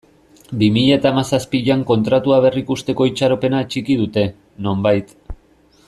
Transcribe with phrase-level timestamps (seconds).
[0.61, 4.25] Bi mila eta hamazazpian Kontratua berrikusteko itxaropena atxiki dute,
[4.69, 5.17] nonbait.